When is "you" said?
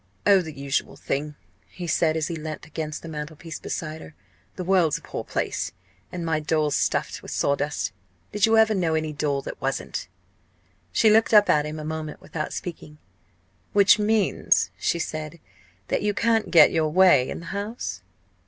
8.47-8.57, 16.01-16.15